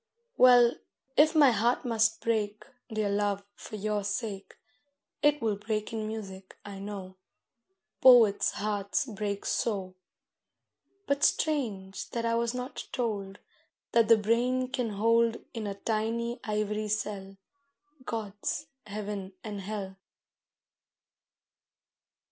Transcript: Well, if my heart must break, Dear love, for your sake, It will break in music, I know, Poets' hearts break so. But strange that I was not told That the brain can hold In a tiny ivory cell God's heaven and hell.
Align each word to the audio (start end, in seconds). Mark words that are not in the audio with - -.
Well, 0.35 0.77
if 1.15 1.35
my 1.35 1.51
heart 1.51 1.85
must 1.85 2.21
break, 2.21 2.65
Dear 2.91 3.11
love, 3.11 3.45
for 3.53 3.75
your 3.75 4.03
sake, 4.03 4.55
It 5.21 5.43
will 5.43 5.57
break 5.57 5.93
in 5.93 6.07
music, 6.07 6.57
I 6.65 6.79
know, 6.79 7.17
Poets' 8.01 8.53
hearts 8.53 9.05
break 9.05 9.45
so. 9.45 9.93
But 11.05 11.23
strange 11.23 12.09
that 12.09 12.25
I 12.25 12.33
was 12.33 12.55
not 12.55 12.87
told 12.91 13.37
That 13.91 14.07
the 14.07 14.17
brain 14.17 14.69
can 14.69 14.89
hold 14.89 15.37
In 15.53 15.67
a 15.67 15.75
tiny 15.75 16.39
ivory 16.43 16.87
cell 16.87 17.37
God's 18.03 18.65
heaven 18.87 19.33
and 19.43 19.61
hell. 19.61 19.97